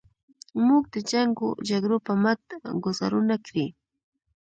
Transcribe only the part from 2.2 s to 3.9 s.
مټ ګوزارونه کړي.